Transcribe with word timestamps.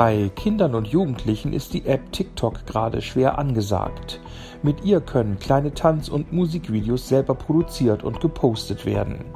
Bei 0.00 0.30
Kindern 0.34 0.74
und 0.74 0.88
Jugendlichen 0.88 1.52
ist 1.52 1.74
die 1.74 1.84
App 1.84 2.10
TikTok 2.10 2.64
gerade 2.64 3.02
schwer 3.02 3.38
angesagt. 3.38 4.18
Mit 4.62 4.82
ihr 4.82 5.02
können 5.02 5.38
kleine 5.38 5.74
Tanz- 5.74 6.08
und 6.08 6.32
Musikvideos 6.32 7.06
selber 7.06 7.34
produziert 7.34 8.02
und 8.02 8.18
gepostet 8.18 8.86
werden. 8.86 9.26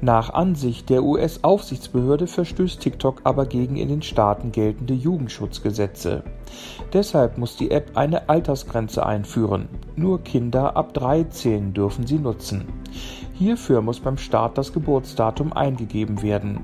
Nach 0.00 0.30
Ansicht 0.30 0.88
der 0.88 1.04
US-Aufsichtsbehörde 1.04 2.26
verstößt 2.26 2.80
TikTok 2.80 3.20
aber 3.24 3.44
gegen 3.44 3.76
in 3.76 3.88
den 3.88 4.00
Staaten 4.00 4.50
geltende 4.50 4.94
Jugendschutzgesetze. 4.94 6.22
Deshalb 6.94 7.36
muss 7.36 7.56
die 7.56 7.70
App 7.70 7.90
eine 7.94 8.30
Altersgrenze 8.30 9.04
einführen. 9.04 9.68
Nur 9.94 10.22
Kinder 10.24 10.74
ab 10.74 10.94
13 10.94 11.74
dürfen 11.74 12.06
sie 12.06 12.18
nutzen. 12.18 12.64
Hierfür 13.34 13.82
muss 13.82 14.00
beim 14.00 14.16
Start 14.16 14.56
das 14.56 14.72
Geburtsdatum 14.72 15.52
eingegeben 15.52 16.22
werden. 16.22 16.60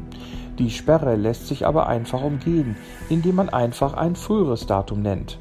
Die 0.58 0.70
Sperre 0.70 1.16
lässt 1.16 1.48
sich 1.48 1.66
aber 1.66 1.88
einfach 1.88 2.22
umgehen, 2.22 2.76
indem 3.08 3.36
man 3.36 3.48
einfach 3.48 3.94
ein 3.94 4.14
früheres 4.14 4.66
Datum 4.66 5.02
nennt. 5.02 5.38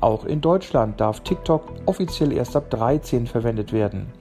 Auch 0.00 0.24
in 0.24 0.40
Deutschland 0.40 1.00
darf 1.00 1.20
TikTok 1.20 1.62
offiziell 1.86 2.32
erst 2.32 2.56
ab 2.56 2.68
13 2.70 3.26
verwendet 3.26 3.72
werden. 3.72 4.12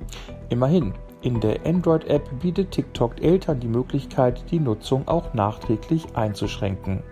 Immerhin, 0.49 0.93
in 1.21 1.39
der 1.39 1.65
Android-App 1.65 2.29
bietet 2.41 2.71
TikTok 2.71 3.21
Eltern 3.21 3.59
die 3.59 3.67
Möglichkeit, 3.67 4.43
die 4.51 4.59
Nutzung 4.59 5.07
auch 5.07 5.33
nachträglich 5.33 6.15
einzuschränken. 6.15 7.03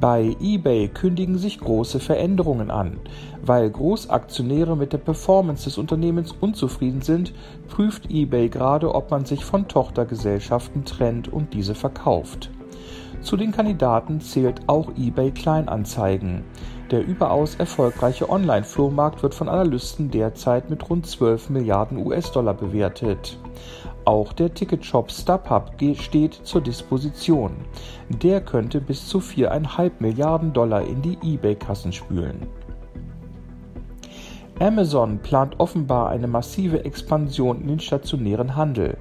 Bei 0.00 0.34
eBay 0.40 0.88
kündigen 0.88 1.36
sich 1.36 1.60
große 1.60 2.00
Veränderungen 2.00 2.70
an. 2.70 2.98
Weil 3.42 3.68
Großaktionäre 3.68 4.74
mit 4.74 4.94
der 4.94 4.98
Performance 4.98 5.64
des 5.64 5.76
Unternehmens 5.76 6.34
unzufrieden 6.40 7.02
sind, 7.02 7.34
prüft 7.68 8.10
eBay 8.10 8.48
gerade, 8.48 8.94
ob 8.94 9.10
man 9.10 9.26
sich 9.26 9.44
von 9.44 9.68
Tochtergesellschaften 9.68 10.86
trennt 10.86 11.30
und 11.30 11.52
diese 11.52 11.74
verkauft. 11.74 12.50
Zu 13.20 13.36
den 13.36 13.52
Kandidaten 13.52 14.22
zählt 14.22 14.62
auch 14.66 14.88
eBay 14.96 15.32
Kleinanzeigen. 15.32 16.44
Der 16.90 17.06
überaus 17.06 17.54
erfolgreiche 17.56 18.30
Online-Flohmarkt 18.30 19.22
wird 19.22 19.34
von 19.34 19.50
Analysten 19.50 20.10
derzeit 20.10 20.70
mit 20.70 20.88
rund 20.88 21.06
12 21.06 21.50
Milliarden 21.50 21.98
US-Dollar 21.98 22.54
bewertet. 22.54 23.38
Auch 24.04 24.32
der 24.32 24.52
Ticketshop 24.54 25.10
StubHub 25.10 25.72
steht 25.96 26.34
zur 26.34 26.60
Disposition. 26.60 27.52
Der 28.08 28.40
könnte 28.40 28.80
bis 28.80 29.06
zu 29.06 29.18
4,5 29.18 29.92
Milliarden 29.98 30.52
Dollar 30.52 30.82
in 30.82 31.02
die 31.02 31.18
eBay-Kassen 31.22 31.92
spülen. 31.92 32.48
Amazon 34.60 35.18
plant 35.20 35.58
offenbar 35.58 36.10
eine 36.10 36.26
massive 36.26 36.84
Expansion 36.84 37.62
in 37.62 37.68
den 37.68 37.80
stationären 37.80 38.56
Handel. 38.56 38.98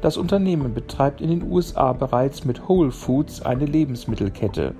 Das 0.00 0.16
Unternehmen 0.16 0.74
betreibt 0.74 1.20
in 1.20 1.28
den 1.28 1.50
USA 1.50 1.92
bereits 1.92 2.44
mit 2.44 2.68
Whole 2.68 2.92
Foods 2.92 3.42
eine 3.42 3.66
Lebensmittelkette. 3.66 4.76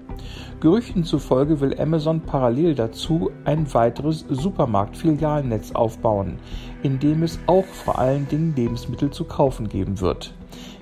Gerüchten 0.61 1.03
zufolge 1.03 1.61
will 1.61 1.77
Amazon 1.77 2.21
parallel 2.21 2.77
dazu 2.77 3.33
ein 3.45 3.75
weiteres 3.75 4.25
Supermarktfilialnetz 4.29 5.73
aufbauen, 5.73 6.39
in 6.85 7.01
dem 7.01 7.25
es 7.25 7.41
auch 7.49 7.65
vor 7.65 7.99
allen 7.99 8.29
Dingen 8.29 8.55
Lebensmittel 8.55 9.11
zu 9.11 9.25
kaufen 9.25 9.69
geben 9.69 10.01
wird. 10.01 10.35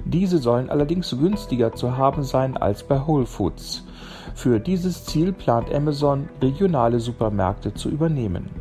Diese 0.04 0.36
sollen 0.36 0.68
allerdings 0.68 1.16
günstiger 1.18 1.72
zu 1.72 1.96
haben 1.96 2.24
sein 2.24 2.58
als 2.58 2.82
bei 2.82 3.06
Whole 3.06 3.24
Foods. 3.24 3.86
Für 4.34 4.60
dieses 4.60 5.06
Ziel 5.06 5.32
plant 5.32 5.72
Amazon, 5.72 6.28
regionale 6.42 7.00
Supermärkte 7.00 7.72
zu 7.72 7.88
übernehmen. 7.88 8.59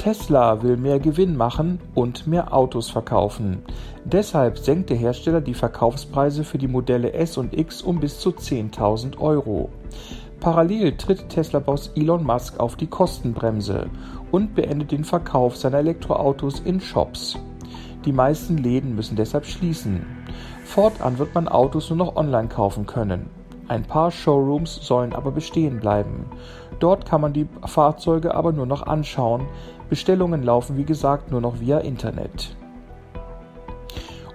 Tesla 0.00 0.62
will 0.62 0.78
mehr 0.78 0.98
Gewinn 0.98 1.36
machen 1.36 1.78
und 1.94 2.26
mehr 2.26 2.54
Autos 2.54 2.88
verkaufen. 2.88 3.62
Deshalb 4.06 4.56
senkt 4.56 4.88
der 4.88 4.96
Hersteller 4.96 5.42
die 5.42 5.52
Verkaufspreise 5.52 6.42
für 6.42 6.56
die 6.56 6.68
Modelle 6.68 7.12
S 7.12 7.36
und 7.36 7.52
X 7.52 7.82
um 7.82 8.00
bis 8.00 8.18
zu 8.18 8.30
10.000 8.30 9.18
Euro. 9.18 9.68
Parallel 10.40 10.96
tritt 10.96 11.28
Tesla-Boss 11.28 11.90
Elon 11.96 12.24
Musk 12.24 12.58
auf 12.58 12.76
die 12.76 12.86
Kostenbremse 12.86 13.90
und 14.30 14.54
beendet 14.54 14.90
den 14.90 15.04
Verkauf 15.04 15.58
seiner 15.58 15.80
Elektroautos 15.80 16.60
in 16.60 16.80
Shops. 16.80 17.38
Die 18.06 18.12
meisten 18.12 18.56
Läden 18.56 18.94
müssen 18.94 19.16
deshalb 19.16 19.44
schließen. 19.44 20.06
Fortan 20.64 21.18
wird 21.18 21.34
man 21.34 21.46
Autos 21.46 21.90
nur 21.90 21.98
noch 21.98 22.16
online 22.16 22.48
kaufen 22.48 22.86
können. 22.86 23.28
Ein 23.68 23.84
paar 23.84 24.10
Showrooms 24.10 24.80
sollen 24.82 25.12
aber 25.12 25.30
bestehen 25.30 25.78
bleiben. 25.78 26.24
Dort 26.80 27.04
kann 27.04 27.20
man 27.20 27.34
die 27.34 27.46
Fahrzeuge 27.66 28.34
aber 28.34 28.50
nur 28.50 28.66
noch 28.66 28.86
anschauen. 28.86 29.46
Bestellungen 29.90 30.44
laufen 30.44 30.76
wie 30.76 30.84
gesagt 30.84 31.32
nur 31.32 31.40
noch 31.40 31.58
via 31.58 31.78
Internet. 31.78 32.56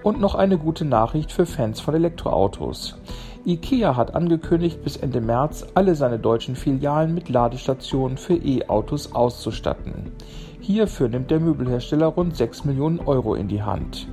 Und 0.02 0.20
noch 0.20 0.34
eine 0.34 0.58
gute 0.58 0.84
Nachricht 0.84 1.32
für 1.32 1.46
Fans 1.46 1.80
von 1.80 1.94
Elektroautos. 1.94 2.98
IKEA 3.46 3.96
hat 3.96 4.14
angekündigt, 4.14 4.84
bis 4.84 4.98
Ende 4.98 5.22
März 5.22 5.66
alle 5.74 5.94
seine 5.94 6.18
deutschen 6.18 6.56
Filialen 6.56 7.14
mit 7.14 7.30
Ladestationen 7.30 8.18
für 8.18 8.34
E-Autos 8.34 9.12
auszustatten. 9.14 10.12
Hierfür 10.60 11.08
nimmt 11.08 11.30
der 11.30 11.40
Möbelhersteller 11.40 12.08
rund 12.08 12.36
6 12.36 12.66
Millionen 12.66 13.00
Euro 13.00 13.34
in 13.34 13.48
die 13.48 13.62
Hand. 13.62 14.08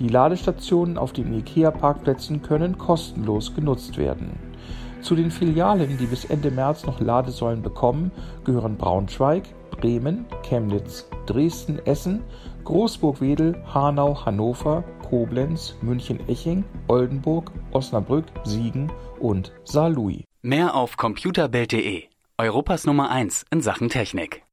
Die 0.00 0.08
Ladestationen 0.08 0.98
auf 0.98 1.12
den 1.12 1.32
IKEA-Parkplätzen 1.32 2.42
können 2.42 2.76
kostenlos 2.76 3.54
genutzt 3.54 3.98
werden. 3.98 4.32
Zu 5.00 5.14
den 5.14 5.30
Filialen, 5.30 5.96
die 5.96 6.06
bis 6.06 6.24
Ende 6.24 6.50
März 6.50 6.84
noch 6.86 6.98
Ladesäulen 6.98 7.62
bekommen, 7.62 8.10
gehören 8.44 8.76
Braunschweig, 8.76 9.44
Bremen, 9.82 10.24
Chemnitz, 10.44 11.08
Dresden, 11.26 11.84
Essen, 11.84 12.22
Großburg-Wedel, 12.64 13.62
Hanau, 13.74 14.24
Hannover, 14.24 14.84
Koblenz, 15.02 15.76
München-Eching, 15.82 16.64
Oldenburg, 16.86 17.50
Osnabrück, 17.72 18.26
Siegen 18.44 18.90
und 19.18 19.52
Saarlouis. 19.64 20.22
Mehr 20.40 20.76
auf 20.76 20.96
computerbild.de, 20.96 22.04
Europas 22.38 22.86
Nummer 22.86 23.10
1 23.10 23.44
in 23.50 23.60
Sachen 23.60 23.88
Technik. 23.88 24.44